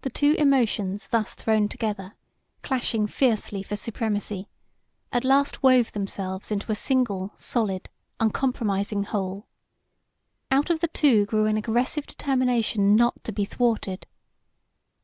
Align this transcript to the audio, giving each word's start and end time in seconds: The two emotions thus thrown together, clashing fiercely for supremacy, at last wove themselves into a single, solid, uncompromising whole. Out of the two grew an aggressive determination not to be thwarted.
The 0.00 0.10
two 0.10 0.34
emotions 0.36 1.06
thus 1.06 1.34
thrown 1.34 1.68
together, 1.68 2.14
clashing 2.64 3.06
fiercely 3.06 3.62
for 3.62 3.76
supremacy, 3.76 4.48
at 5.12 5.22
last 5.22 5.62
wove 5.62 5.92
themselves 5.92 6.50
into 6.50 6.72
a 6.72 6.74
single, 6.74 7.30
solid, 7.36 7.88
uncompromising 8.18 9.04
whole. 9.04 9.46
Out 10.50 10.70
of 10.70 10.80
the 10.80 10.88
two 10.88 11.24
grew 11.26 11.46
an 11.46 11.56
aggressive 11.56 12.04
determination 12.08 12.96
not 12.96 13.22
to 13.22 13.30
be 13.30 13.44
thwarted. 13.44 14.08